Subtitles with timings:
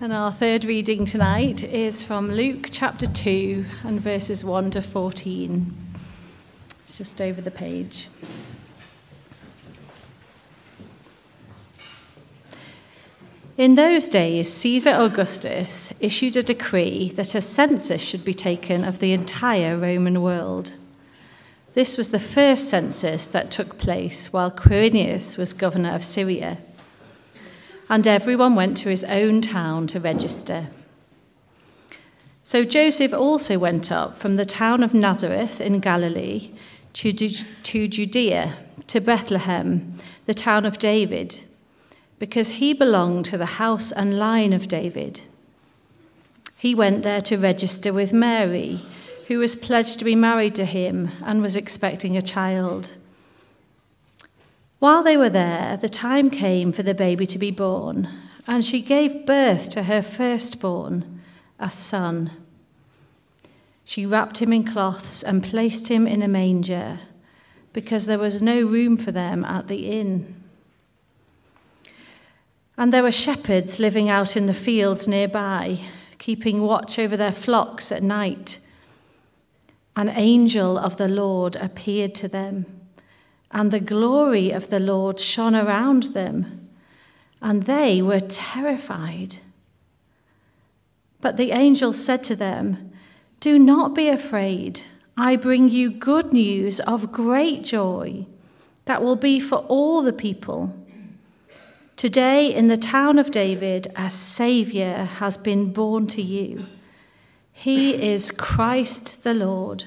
[0.00, 5.74] And our third reading tonight is from Luke chapter 2 and verses 1 to 14.
[6.84, 8.08] It's just over the page.
[13.56, 19.00] In those days, Caesar Augustus issued a decree that a census should be taken of
[19.00, 20.74] the entire Roman world.
[21.74, 26.58] This was the first census that took place while Quirinius was governor of Syria
[27.88, 30.68] and everyone went to his own town to register.
[32.42, 36.50] So Joseph also went up from the town of Nazareth in Galilee
[36.94, 39.94] to, to Judea, to Bethlehem,
[40.26, 41.44] the town of David,
[42.18, 45.20] because he belonged to the house and line of David.
[46.56, 48.80] He went there to register with Mary,
[49.28, 52.92] who was pledged to be married to him and was expecting a child.
[54.78, 58.08] While they were there, the time came for the baby to be born,
[58.46, 61.20] and she gave birth to her firstborn,
[61.58, 62.30] a son.
[63.84, 67.00] She wrapped him in cloths and placed him in a manger,
[67.72, 70.36] because there was no room for them at the inn.
[72.76, 75.80] And there were shepherds living out in the fields nearby,
[76.18, 78.60] keeping watch over their flocks at night.
[79.96, 82.77] An angel of the Lord appeared to them
[83.50, 86.68] and the glory of the Lord shone around them,
[87.40, 89.36] and they were terrified.
[91.20, 92.92] But the angel said to them,
[93.40, 94.82] Do not be afraid.
[95.16, 98.26] I bring you good news of great joy
[98.84, 100.74] that will be for all the people.
[101.96, 106.66] Today, in the town of David, a Saviour has been born to you.
[107.52, 109.86] He is Christ the Lord.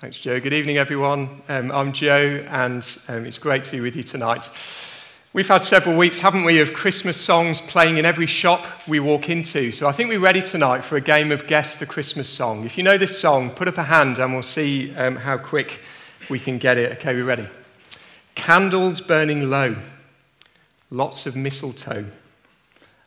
[0.00, 0.40] Thanks, Joe.
[0.40, 1.42] Good evening, everyone.
[1.46, 4.48] Um, I'm Joe, and um, it's great to be with you tonight.
[5.34, 9.28] We've had several weeks, haven't we, of Christmas songs playing in every shop we walk
[9.28, 9.72] into.
[9.72, 12.64] So I think we're ready tonight for a game of Guess the Christmas Song.
[12.64, 15.80] If you know this song, put up a hand and we'll see um, how quick
[16.30, 16.92] we can get it.
[16.92, 17.46] Okay, we're ready.
[18.34, 19.76] Candles burning low,
[20.90, 22.06] lots of mistletoe,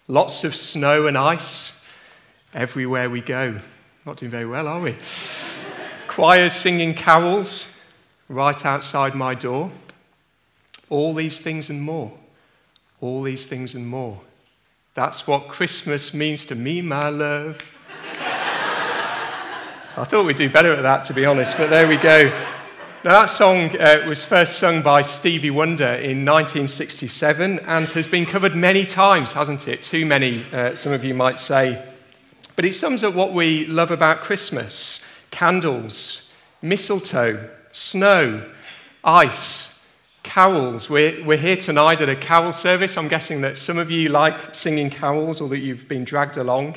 [0.07, 1.83] lots of snow and ice
[2.53, 3.57] everywhere we go.
[4.05, 4.95] Not doing very well, are we?
[6.13, 7.75] Choirs singing carols
[8.29, 9.71] right outside my door.
[10.91, 12.11] All these things and more.
[13.01, 14.19] All these things and more.
[14.93, 17.57] That's what Christmas means to me, my love.
[19.97, 22.25] I thought we'd do better at that, to be honest, but there we go.
[23.03, 28.27] Now, that song uh, was first sung by Stevie Wonder in 1967 and has been
[28.27, 29.81] covered many times, hasn't it?
[29.81, 31.83] Too many, uh, some of you might say.
[32.55, 36.29] But it sums up what we love about Christmas candles,
[36.61, 38.47] mistletoe, snow,
[39.03, 39.83] ice,
[40.21, 40.91] carols.
[40.91, 42.97] We're, we're here tonight at a carol service.
[42.97, 46.75] I'm guessing that some of you like singing carols or that you've been dragged along.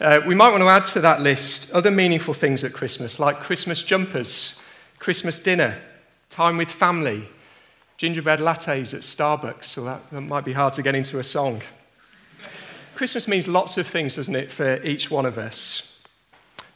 [0.00, 3.38] Uh, we might want to add to that list other meaningful things at Christmas, like
[3.38, 4.58] Christmas jumpers,
[4.98, 5.78] Christmas dinner,
[6.28, 7.28] time with family,
[7.98, 11.62] gingerbread lattes at Starbucks, so that, that might be hard to get into a song.
[12.96, 15.91] Christmas means lots of things, doesn't it, for each one of us.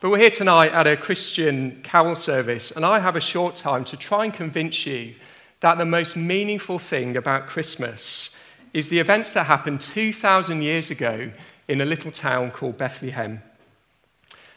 [0.06, 3.84] But we're here tonight at a Christian carol service, and I have a short time
[3.86, 5.16] to try and convince you
[5.58, 8.30] that the most meaningful thing about Christmas
[8.72, 11.32] is the events that happened 2,000 years ago
[11.66, 13.42] in a little town called Bethlehem.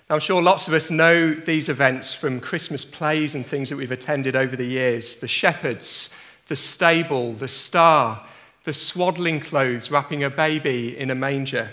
[0.08, 3.78] Now, I'm sure lots of us know these events from Christmas plays and things that
[3.78, 6.12] we've attended over the years the shepherds,
[6.48, 8.24] the stable, the star,
[8.66, 11.72] the swaddling clothes wrapping a baby in a manger.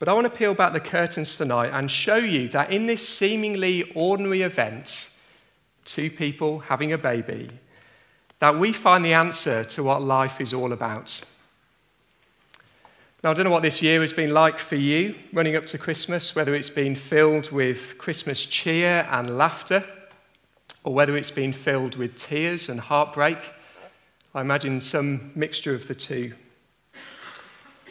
[0.00, 3.06] But I want to peel back the curtains tonight and show you that in this
[3.06, 5.10] seemingly ordinary event,
[5.84, 7.50] two people having a baby,
[8.38, 11.20] that we find the answer to what life is all about.
[13.22, 15.76] Now, I don't know what this year has been like for you running up to
[15.76, 19.84] Christmas, whether it's been filled with Christmas cheer and laughter,
[20.82, 23.36] or whether it's been filled with tears and heartbreak.
[24.34, 26.32] I imagine some mixture of the two.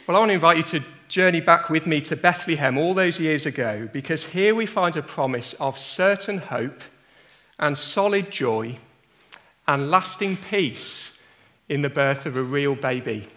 [0.08, 3.18] Well, I want to invite you to journey back with me to Bethlehem all those
[3.18, 6.82] years ago because here we find a promise of certain hope
[7.58, 8.78] and solid joy
[9.66, 11.20] and lasting peace
[11.68, 13.28] in the birth of a real baby.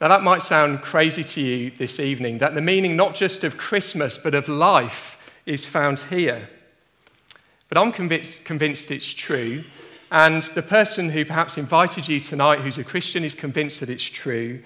[0.00, 3.56] Now, that might sound crazy to you this evening, that the meaning not just of
[3.58, 6.48] Christmas, but of life is found here.
[7.68, 9.64] But I'm convinced, convinced it's true.
[10.12, 14.04] And the person who perhaps invited you tonight, who's a Christian, is convinced that it's
[14.04, 14.62] true.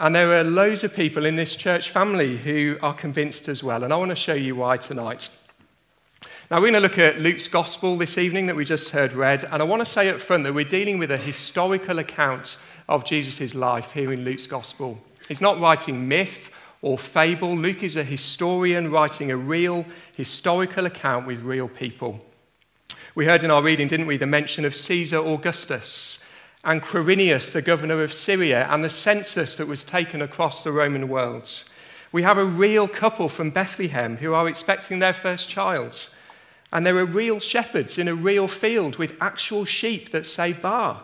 [0.00, 3.84] And there are loads of people in this church family who are convinced as well.
[3.84, 5.28] And I want to show you why tonight.
[6.50, 9.44] Now, we're going to look at Luke's gospel this evening that we just heard read.
[9.44, 12.56] And I want to say up front that we're dealing with a historical account
[12.88, 14.98] of Jesus' life here in Luke's gospel.
[15.28, 16.50] He's not writing myth
[16.80, 17.54] or fable.
[17.54, 19.84] Luke is a historian writing a real
[20.16, 22.24] historical account with real people.
[23.14, 26.22] We heard in our reading, didn't we, the mention of Caesar Augustus
[26.64, 31.08] and Quirinius, the governor of Syria, and the census that was taken across the Roman
[31.08, 31.64] world.
[32.12, 36.08] We have a real couple from Bethlehem who are expecting their first child.
[36.72, 41.02] And there are real shepherds in a real field with actual sheep that say bar.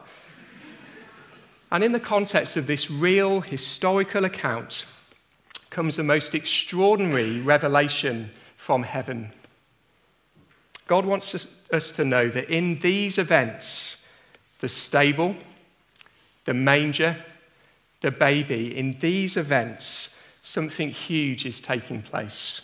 [1.70, 4.86] And in the context of this real historical account
[5.70, 9.32] comes the most extraordinary revelation from heaven.
[10.86, 14.05] God wants us to know that in these events,
[14.60, 15.36] the stable,
[16.44, 17.16] the manger,
[18.00, 22.60] the baby, in these events, something huge is taking place.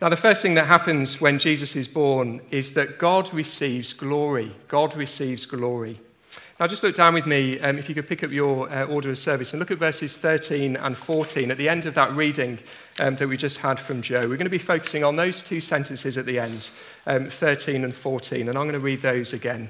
[0.00, 4.54] Now, the first thing that happens when Jesus is born is that God receives glory.
[4.68, 5.98] God receives glory.
[6.58, 9.10] Now, just look down with me, um, if you could pick up your uh, order
[9.10, 12.58] of service, and look at verses 13 and 14 at the end of that reading
[13.00, 14.20] um, that we just had from Joe.
[14.20, 16.70] We're going to be focusing on those two sentences at the end,
[17.06, 19.68] um, 13 and 14, and I'm going to read those again.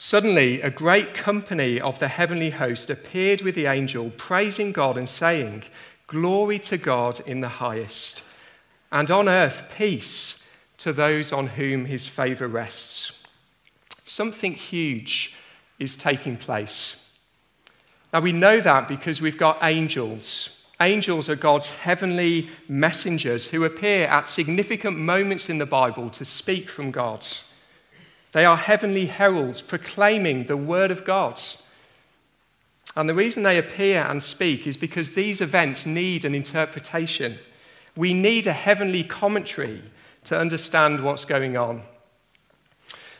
[0.00, 5.08] Suddenly, a great company of the heavenly host appeared with the angel, praising God and
[5.08, 5.64] saying,
[6.06, 8.22] Glory to God in the highest,
[8.92, 10.44] and on earth peace
[10.78, 13.12] to those on whom his favor rests.
[14.04, 15.34] Something huge
[15.80, 17.04] is taking place.
[18.12, 20.62] Now, we know that because we've got angels.
[20.80, 26.70] Angels are God's heavenly messengers who appear at significant moments in the Bible to speak
[26.70, 27.26] from God.
[28.32, 31.40] They are heavenly heralds proclaiming the word of God.
[32.96, 37.38] And the reason they appear and speak is because these events need an interpretation.
[37.96, 39.82] We need a heavenly commentary
[40.24, 41.82] to understand what's going on.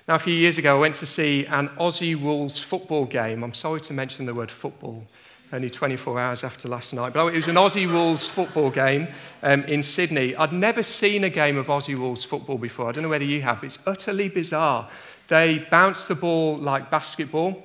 [0.07, 3.43] Now, a few years ago, I went to see an Aussie rules football game.
[3.43, 5.07] I'm sorry to mention the word football
[5.53, 7.13] only 24 hours after last night.
[7.13, 9.09] But it was an Aussie rules football game
[9.43, 10.37] um, in Sydney.
[10.37, 12.89] I'd never seen a game of Aussie rules football before.
[12.89, 13.65] I don't know whether you have.
[13.65, 14.89] It's utterly bizarre.
[15.29, 17.63] They bounce the ball like basketball.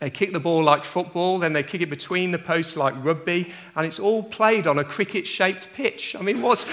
[0.00, 3.52] They kick the ball like football, then they kick it between the posts like rugby,
[3.74, 6.14] and it's all played on a cricket shaped pitch.
[6.18, 6.64] I mean, what's,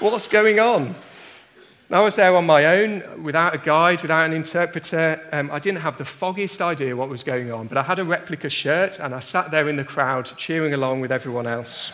[0.00, 0.94] what's going on?
[1.92, 5.20] I was there on my own, without a guide, without an interpreter.
[5.30, 8.04] Um, I didn't have the foggiest idea what was going on, but I had a
[8.04, 11.92] replica shirt and I sat there in the crowd cheering along with everyone else.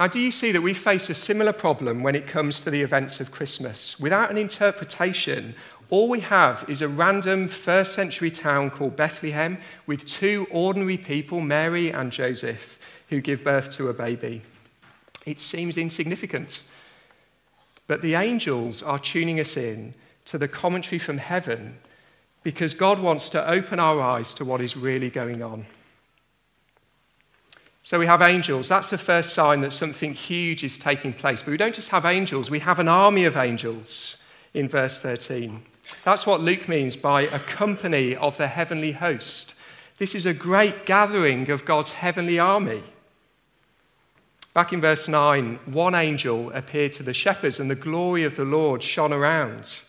[0.00, 2.82] Now, do you see that we face a similar problem when it comes to the
[2.82, 4.00] events of Christmas?
[4.00, 5.54] Without an interpretation,
[5.88, 11.40] all we have is a random first century town called Bethlehem with two ordinary people,
[11.40, 12.80] Mary and Joseph,
[13.10, 14.42] who give birth to a baby.
[15.24, 16.62] It seems insignificant.
[17.86, 19.94] But the angels are tuning us in
[20.26, 21.78] to the commentary from heaven
[22.42, 25.66] because God wants to open our eyes to what is really going on.
[27.82, 28.68] So we have angels.
[28.68, 31.42] That's the first sign that something huge is taking place.
[31.42, 34.16] But we don't just have angels, we have an army of angels
[34.54, 35.62] in verse 13.
[36.04, 39.54] That's what Luke means by a company of the heavenly host.
[39.98, 42.82] This is a great gathering of God's heavenly army.
[44.56, 48.44] Back in verse 9, one angel appeared to the shepherds, and the glory of the
[48.46, 49.80] Lord shone around.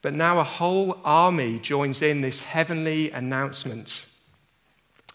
[0.00, 4.06] But now a whole army joins in this heavenly announcement.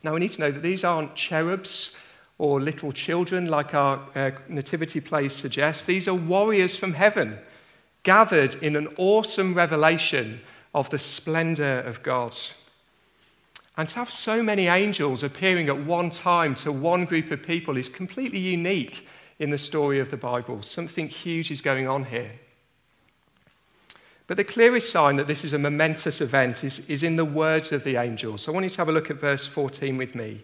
[0.04, 1.96] Now we need to know that these aren't cherubs
[2.38, 5.88] or little children like our uh, nativity plays suggest.
[5.88, 7.40] These are warriors from heaven,
[8.04, 10.40] gathered in an awesome revelation
[10.76, 12.38] of the splendor of God.
[13.78, 17.78] And to have so many angels appearing at one time to one group of people
[17.78, 19.08] is completely unique
[19.38, 20.64] in the story of the Bible.
[20.64, 22.32] Something huge is going on here.
[24.26, 27.72] But the clearest sign that this is a momentous event is, is in the words
[27.72, 28.42] of the angels.
[28.42, 30.42] So I want you to have a look at verse 14 with me.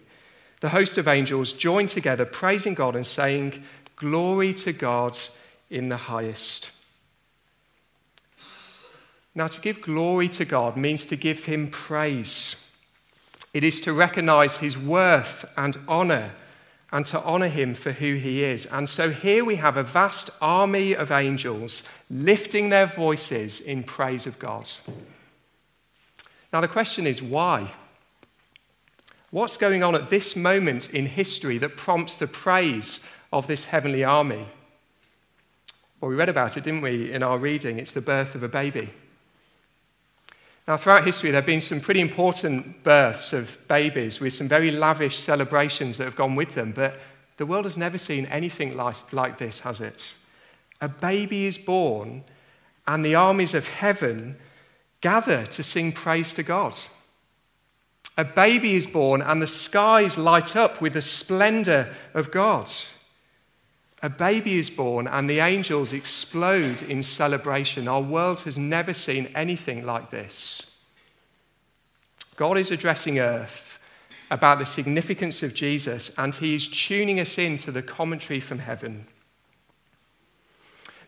[0.60, 3.62] The host of angels joined together, praising God and saying,
[3.96, 5.18] Glory to God
[5.70, 6.70] in the highest.
[9.34, 12.56] Now, to give glory to God means to give him praise.
[13.54, 16.32] It is to recognize his worth and honor
[16.92, 18.66] and to honor him for who he is.
[18.66, 24.26] And so here we have a vast army of angels lifting their voices in praise
[24.26, 24.70] of God.
[26.52, 27.72] Now, the question is why?
[29.30, 34.04] What's going on at this moment in history that prompts the praise of this heavenly
[34.04, 34.46] army?
[36.00, 37.78] Well, we read about it, didn't we, in our reading?
[37.78, 38.90] It's the birth of a baby.
[40.66, 44.70] Now, throughout history, there have been some pretty important births of babies with some very
[44.70, 46.98] lavish celebrations that have gone with them, but
[47.36, 50.14] the world has never seen anything like, this, has it?
[50.80, 52.24] A baby is born,
[52.86, 54.36] and the armies of heaven
[55.02, 56.74] gather to sing praise to God.
[58.16, 62.70] A baby is born, and the skies light up with the splendor of God.
[64.04, 67.88] A baby is born, and the angels explode in celebration.
[67.88, 70.60] Our world has never seen anything like this.
[72.36, 73.78] God is addressing earth
[74.30, 78.58] about the significance of Jesus, and he is tuning us in to the commentary from
[78.58, 79.06] heaven.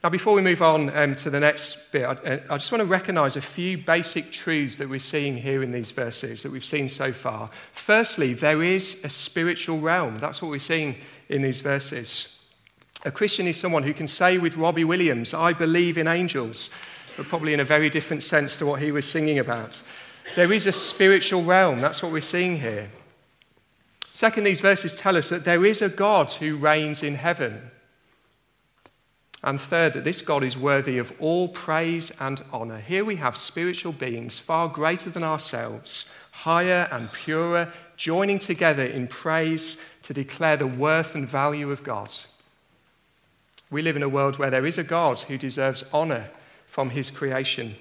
[0.03, 2.87] Now, before we move on um, to the next bit, I, I just want to
[2.87, 6.89] recognize a few basic truths that we're seeing here in these verses that we've seen
[6.89, 7.51] so far.
[7.73, 10.15] Firstly, there is a spiritual realm.
[10.17, 10.95] That's what we're seeing
[11.29, 12.36] in these verses.
[13.07, 16.71] A Christian is someone who can say with Robbie Williams, I believe in angels,
[17.17, 19.81] but probably in a very different sense to what he was singing about.
[20.35, 21.81] There is a spiritual realm.
[21.81, 22.91] That's what we're seeing here.
[24.13, 27.71] Second, these verses tell us that there is a God who reigns in heaven.
[29.45, 32.81] And third, that this God is worthy of all praise and honor.
[32.81, 39.07] Here we have spiritual beings far greater than ourselves, higher and purer, joining together in
[39.07, 42.13] praise to declare the worth and value of God.
[43.71, 46.29] We live in a world where there is a God who deserves honor
[46.67, 47.75] from his creation.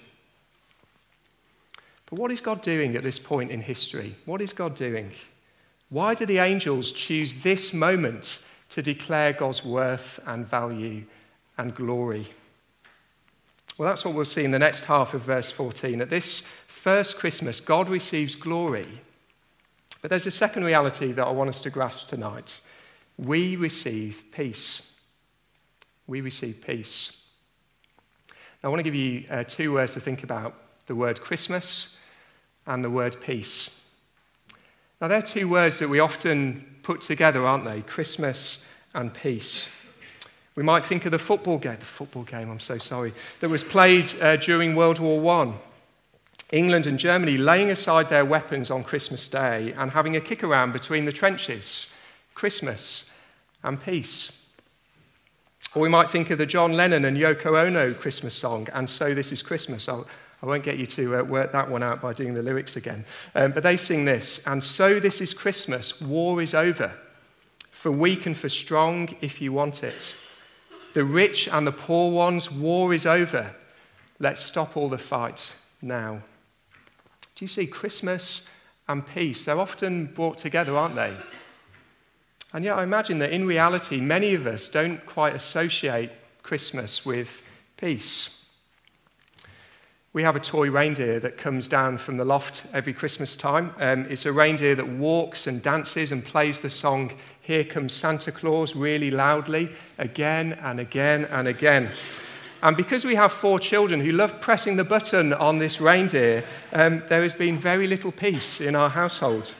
[2.10, 4.16] But what is God doing at this point in history?
[4.26, 5.12] What is God doing?
[5.90, 11.06] Why do the angels choose this moment to declare God's worth and value
[11.58, 12.28] and glory.
[13.78, 16.02] Well, that's what we'll see in the next half of verse 14.
[16.02, 18.88] At this first Christmas, God receives glory.
[20.02, 22.60] But there's a second reality that I want us to grasp tonight.
[23.18, 24.82] We receive peace.
[26.08, 27.24] We receive peace.
[28.30, 30.56] Now, I want to give you uh, two words to think about
[30.88, 31.98] the word Christmas
[32.68, 33.82] and the word peace.
[35.02, 37.82] Now, they're two words that we often put together, aren't they?
[37.82, 39.70] Christmas and peace.
[40.56, 43.64] We might think of the football game, the football game, I'm so sorry, that was
[43.64, 45.54] played uh, during World War I.
[46.52, 50.72] England and Germany laying aside their weapons on Christmas Day and having a kick around
[50.72, 51.92] between the trenches,
[52.36, 53.10] Christmas
[53.64, 54.45] and peace.
[55.76, 59.14] Or we might think of the John Lennon and Yoko Ono Christmas song, And So
[59.14, 59.90] This Is Christmas.
[59.90, 60.08] I'll,
[60.42, 62.78] I will not get you to uh, work that one out by doing the lyrics
[62.78, 63.04] again.
[63.36, 66.94] Um, but they sing this And so this is Christmas, war is over.
[67.72, 70.16] For weak and for strong, if you want it
[70.94, 73.54] the rich and the poor ones, war is over.
[74.18, 76.22] Let's stop all the fight now.
[77.36, 78.48] Do you see Christmas
[78.88, 79.44] and peace?
[79.44, 81.14] They're often brought together, aren't they?
[82.56, 86.10] And yet, I imagine that in reality, many of us don't quite associate
[86.42, 87.46] Christmas with
[87.76, 88.46] peace.
[90.14, 93.76] We have a toy reindeer that comes down from the loft every Christmas time.
[93.78, 98.32] Um, it's a reindeer that walks and dances and plays the song here comes Santa
[98.32, 101.92] Claus really loudly, again and again and again.
[102.64, 107.04] And because we have four children who love pressing the button on this reindeer, um,
[107.10, 109.54] there has been very little peace in our household.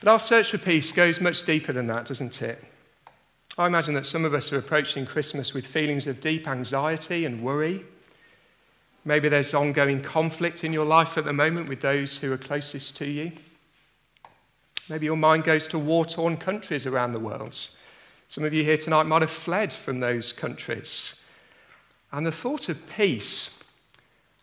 [0.00, 2.62] But our search for peace goes much deeper than that, doesn't it?
[3.58, 7.42] I imagine that some of us are approaching Christmas with feelings of deep anxiety and
[7.42, 7.84] worry.
[9.04, 12.96] Maybe there's ongoing conflict in your life at the moment with those who are closest
[12.98, 13.32] to you.
[14.88, 17.56] Maybe your mind goes to war torn countries around the world.
[18.28, 21.14] Some of you here tonight might have fled from those countries.
[22.12, 23.58] And the thought of peace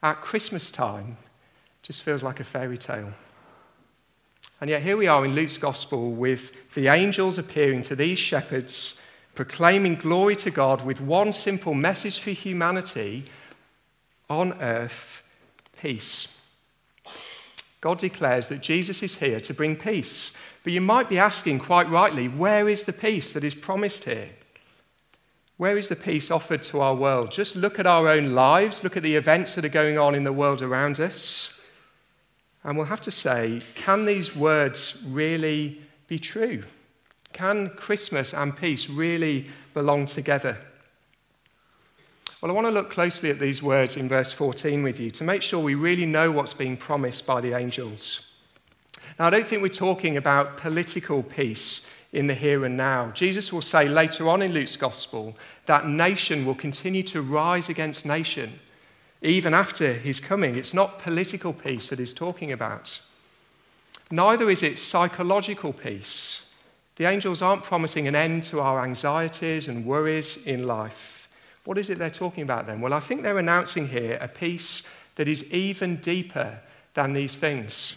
[0.04, 1.18] at Christmas time
[1.82, 3.14] just feels like a fairy tale.
[4.60, 9.00] And yet, here we are in Luke's gospel with the angels appearing to these shepherds,
[9.36, 13.26] proclaiming glory to God with one simple message for humanity
[14.30, 15.22] on earth
[15.80, 16.28] peace.
[17.82, 20.34] God declares that Jesus is here to bring peace.
[20.64, 24.30] But you might be asking quite rightly, where is the peace that is promised here?
[25.58, 27.32] Where is the peace offered to our world?
[27.32, 30.24] Just look at our own lives, look at the events that are going on in
[30.24, 31.57] the world around us.
[32.68, 36.66] And we'll have to say, can these words really be true?
[37.32, 40.58] Can Christmas and peace really belong together?
[42.42, 45.24] Well, I want to look closely at these words in verse 14 with you to
[45.24, 48.36] make sure we really know what's being promised by the angels.
[49.18, 53.12] Now, I don't think we're talking about political peace in the here and now.
[53.12, 58.06] Jesus will say later on in Luke's gospel that nation will continue to rise against
[58.06, 58.60] nation
[59.22, 60.56] even after his coming.
[60.56, 63.00] It's not political peace that he's talking about.
[64.12, 66.48] Neither is it psychological peace.
[66.96, 71.30] The angels aren't promising an end to our anxieties and worries in life.
[71.66, 72.82] What is it they're talking about then?
[72.82, 76.60] Well, I think they're announcing here a peace that is even deeper
[76.94, 77.96] than these things.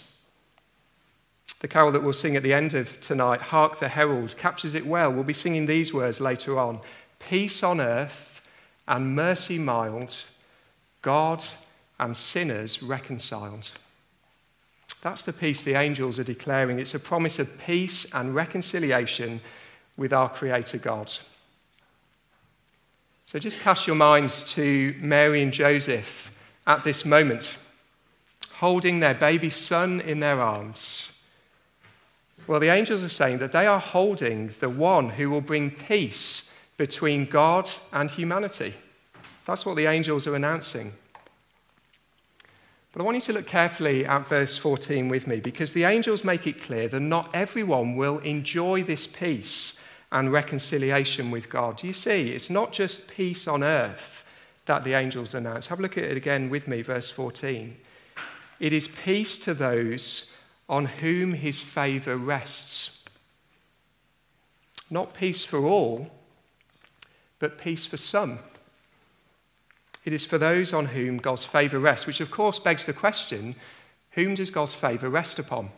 [1.60, 4.86] The carol that we'll sing at the end of tonight, Hark the Herald, captures it
[4.86, 5.12] well.
[5.12, 6.80] We'll be singing these words later on
[7.18, 8.42] Peace on earth
[8.88, 10.16] and mercy mild,
[11.02, 11.45] God
[11.99, 13.71] and sinners reconciled.
[15.02, 16.78] That's the peace the angels are declaring.
[16.78, 19.40] It's a promise of peace and reconciliation
[19.97, 21.12] with our Creator God.
[23.26, 26.33] So just cast your minds to Mary and Joseph
[26.66, 27.54] at this moment,
[28.54, 31.12] holding their baby son in their arms.
[32.47, 36.52] Well, the angels are saying that they are holding the one who will bring peace
[36.76, 38.75] between God and humanity.
[39.50, 40.92] That's what the angels are announcing.
[42.92, 46.23] But I want you to look carefully at verse 14 with me because the angels
[46.23, 49.80] make it clear that not everyone will enjoy this peace
[50.12, 51.78] and reconciliation with God.
[51.78, 52.30] Do you see?
[52.30, 54.25] It's not just peace on earth
[54.66, 55.66] that the angels announce.
[55.66, 57.76] Have a look at it again with me, verse 14.
[58.61, 60.30] It is peace to those
[60.69, 63.02] on whom his favor rests.
[64.88, 66.09] Not peace for all,
[67.40, 68.38] but peace for some.
[70.04, 73.54] It is for those on whom God's favour rests, which of course begs the question
[74.12, 75.71] whom does God's favour rest upon?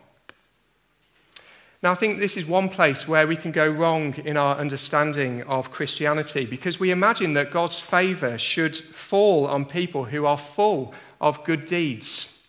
[1.83, 5.43] Now, I think this is one place where we can go wrong in our understanding
[5.43, 10.93] of Christianity because we imagine that God's favour should fall on people who are full
[11.19, 12.41] of good deeds,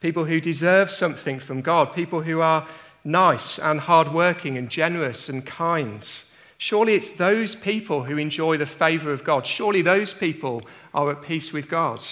[0.00, 2.68] people who deserve something from God, people who are
[3.02, 6.08] nice and hardworking and generous and kind.
[6.62, 9.46] Surely it's those people who enjoy the favor of God.
[9.46, 10.60] Surely those people
[10.92, 12.04] are at peace with God.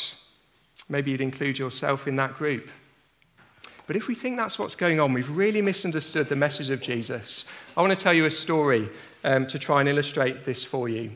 [0.88, 2.70] Maybe you'd include yourself in that group.
[3.86, 7.44] But if we think that's what's going on, we've really misunderstood the message of Jesus.
[7.76, 8.88] I want to tell you a story
[9.22, 11.10] um, to try and illustrate this for you.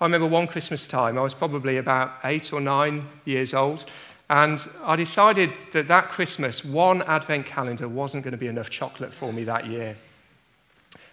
[0.00, 3.84] I remember one Christmas time, I was probably about eight or nine years old,
[4.30, 9.12] and I decided that that Christmas, one advent calendar wasn't going to be enough chocolate
[9.12, 9.96] for me that year.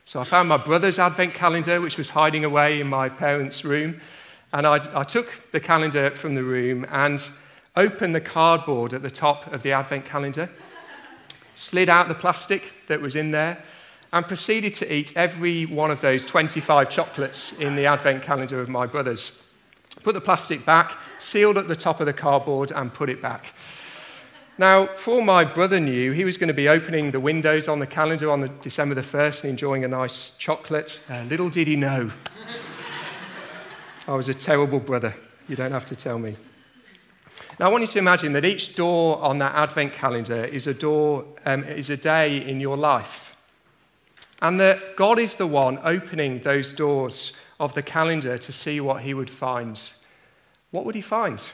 [0.10, 4.02] So I found my brother's advent calendar, which was hiding away in my parents' room.
[4.52, 7.24] And I, I took the calendar from the room and
[7.76, 10.50] opened the cardboard at the top of the advent calendar,
[11.54, 13.64] slid out the plastic that was in there,
[14.12, 18.68] and proceeded to eat every one of those 25 chocolates in the advent calendar of
[18.68, 19.40] my brother's.
[20.02, 23.54] Put the plastic back, sealed at the top of the cardboard, and put it back.
[24.60, 27.88] Now, for my brother knew, he was going to be opening the windows on the
[27.88, 31.00] calendar on the December the 1st and enjoying a nice chocolate.
[31.10, 32.12] Uh, little did he know.
[34.06, 35.16] I was a terrible brother.
[35.48, 36.36] You don't have to tell me.
[37.58, 40.74] Now, I want you to imagine that each door on that advent calendar is a
[40.74, 43.38] door, um, is a day in your life.
[44.42, 49.04] And that God is the one opening those doors of the calendar to see what
[49.04, 49.82] he would find.
[50.72, 51.48] What would he find?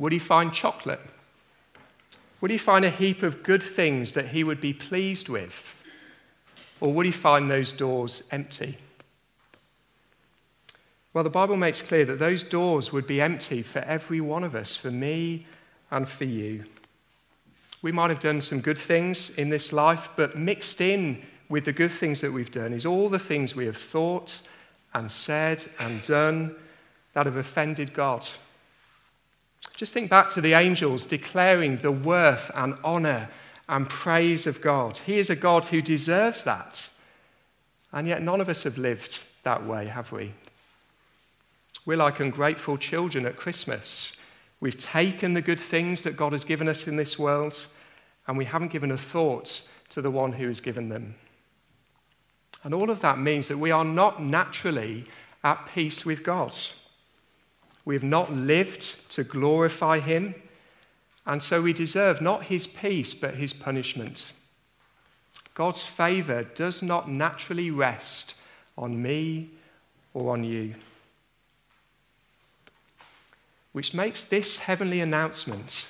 [0.00, 1.00] Would he find chocolate?
[2.40, 5.82] Would he find a heap of good things that he would be pleased with?
[6.80, 8.78] Or would he find those doors empty?
[11.12, 14.54] Well, the Bible makes clear that those doors would be empty for every one of
[14.54, 15.46] us, for me
[15.90, 16.64] and for you.
[17.82, 21.72] We might have done some good things in this life, but mixed in with the
[21.72, 24.40] good things that we've done is all the things we have thought
[24.94, 26.54] and said and done
[27.12, 28.28] that have offended God.
[29.76, 33.28] Just think back to the angels declaring the worth and honor
[33.68, 34.98] and praise of God.
[34.98, 36.88] He is a God who deserves that.
[37.92, 40.32] And yet, none of us have lived that way, have we?
[41.86, 44.16] We're like ungrateful children at Christmas.
[44.60, 47.66] We've taken the good things that God has given us in this world,
[48.26, 51.14] and we haven't given a thought to the one who has given them.
[52.62, 55.06] And all of that means that we are not naturally
[55.42, 56.54] at peace with God.
[57.84, 60.34] We have not lived to glorify him,
[61.26, 64.32] and so we deserve not his peace, but his punishment.
[65.54, 68.34] God's favor does not naturally rest
[68.76, 69.50] on me
[70.14, 70.74] or on you.
[73.72, 75.86] Which makes this heavenly announcement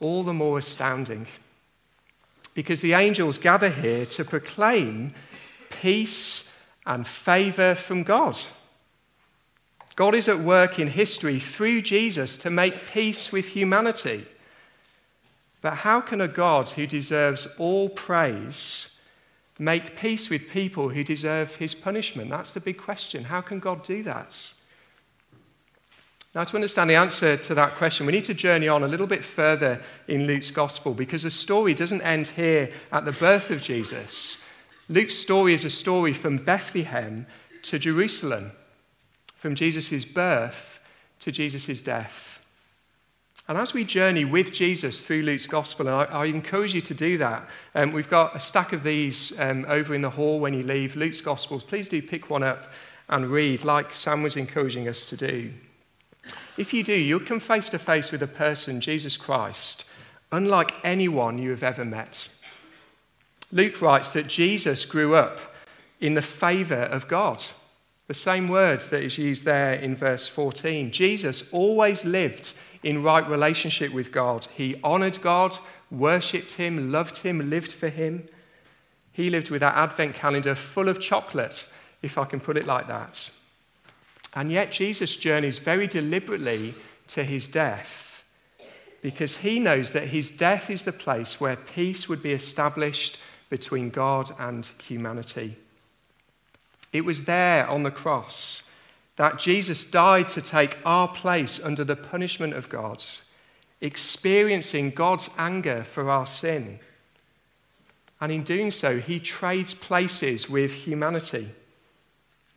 [0.00, 1.26] all the more astounding.
[2.54, 5.14] Because the angels gather here to proclaim
[5.70, 6.52] peace
[6.84, 8.38] and favor from God.
[9.96, 14.24] God is at work in history through Jesus to make peace with humanity.
[15.60, 18.98] But how can a God who deserves all praise
[19.58, 22.30] make peace with people who deserve his punishment?
[22.30, 23.24] That's the big question.
[23.24, 24.52] How can God do that?
[26.34, 29.06] Now, to understand the answer to that question, we need to journey on a little
[29.06, 33.60] bit further in Luke's gospel because the story doesn't end here at the birth of
[33.60, 34.38] Jesus.
[34.88, 37.26] Luke's story is a story from Bethlehem
[37.64, 38.52] to Jerusalem,
[39.42, 40.78] from Jesus' birth
[41.18, 42.38] to Jesus' death.
[43.48, 46.94] And as we journey with Jesus through Luke's gospel, and I, I encourage you to
[46.94, 50.54] do that, um, we've got a stack of these um, over in the hall when
[50.54, 51.64] you leave, Luke's gospels.
[51.64, 52.70] Please do pick one up
[53.08, 55.52] and read, like Sam was encouraging us to do.
[56.56, 59.86] If you do, you'll come face to face with a person, Jesus Christ,
[60.30, 62.28] unlike anyone you have ever met.
[63.50, 65.40] Luke writes that Jesus grew up
[66.00, 67.44] in the favor of God.
[68.08, 70.90] The same words that is used there in verse 14.
[70.90, 74.46] Jesus always lived in right relationship with God.
[74.46, 75.56] He honored God,
[75.90, 78.28] worshipped Him, loved Him, lived for Him.
[79.12, 81.70] He lived with that advent calendar full of chocolate,
[82.02, 83.30] if I can put it like that.
[84.34, 86.74] And yet, Jesus journeys very deliberately
[87.08, 88.24] to his death
[89.02, 93.18] because he knows that his death is the place where peace would be established
[93.50, 95.56] between God and humanity.
[96.92, 98.68] It was there on the cross
[99.16, 103.04] that Jesus died to take our place under the punishment of God,
[103.80, 106.78] experiencing God's anger for our sin.
[108.20, 111.48] And in doing so, he trades places with humanity.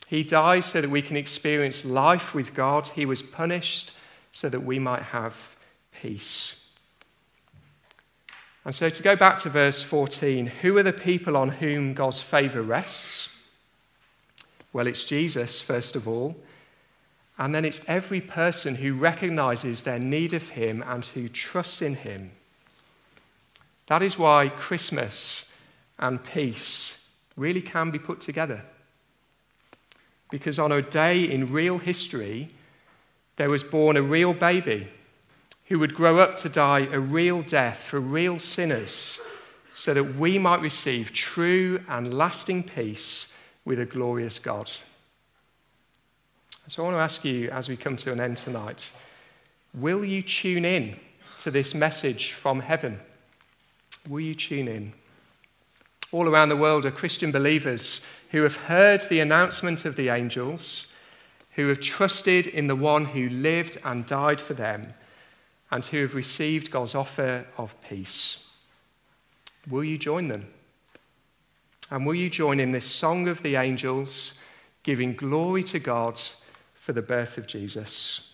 [0.08, 2.88] He died so that we can experience life with God.
[2.88, 3.94] He was punished
[4.32, 5.56] so that we might have
[6.02, 6.62] peace.
[8.64, 12.20] And so, to go back to verse 14, who are the people on whom God's
[12.20, 13.35] favor rests?
[14.76, 16.36] Well, it's Jesus, first of all.
[17.38, 21.96] And then it's every person who recognizes their need of Him and who trusts in
[21.96, 22.34] Him.
[23.88, 25.50] That is why Christmas
[25.98, 27.08] and peace
[27.38, 28.64] really can be put together.
[30.30, 32.50] Because on a day in real history,
[33.38, 34.90] there was born a real baby
[35.68, 39.22] who would grow up to die a real death for real sinners
[39.74, 43.32] so that we might receive true and lasting peace
[43.66, 44.72] with a glorious God.
[46.68, 48.92] So I want to ask you as we come to an end tonight
[49.74, 50.98] will you tune in
[51.38, 53.00] to this message from heaven?
[54.10, 54.94] Will you tune in?
[56.12, 58.02] All around the world are Christian believers
[58.32, 60.88] who have heard the announcement of the angels,
[61.56, 64.94] who have trusted in the one who lived and died for them,
[65.72, 68.48] and who have received God's offer of peace.
[69.70, 70.48] Will you join them?
[71.92, 74.34] And will you join in this song of the angels,
[74.84, 76.20] giving glory to God
[76.74, 78.32] for the birth of Jesus?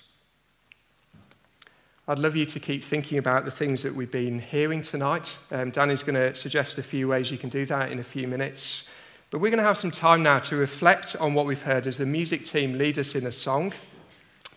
[2.07, 5.37] I'd love you to keep thinking about the things that we've been hearing tonight.
[5.51, 8.27] Um, Danny's going to suggest a few ways you can do that in a few
[8.27, 8.87] minutes.
[9.29, 11.99] But we're going to have some time now to reflect on what we've heard as
[11.99, 13.71] the music team lead us in a song.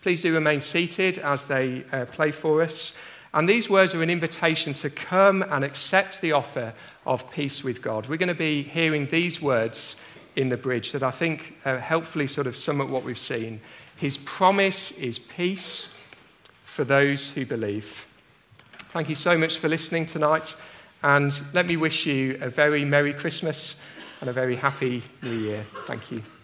[0.01, 2.93] Please do remain seated as they uh, play for us.
[3.35, 6.73] And these words are an invitation to come and accept the offer
[7.05, 8.07] of peace with God.
[8.07, 9.97] We're going to be hearing these words
[10.37, 13.59] in the bridge that I think uh, helpfully sort of sum up what we've seen.
[13.97, 15.93] His promise is peace
[16.63, 18.07] for those who believe.
[18.77, 20.55] Thank you so much for listening tonight.
[21.03, 23.81] And let me wish you a very Merry Christmas
[24.21, 25.65] and a very happy new year.
[25.85, 26.34] Thank you.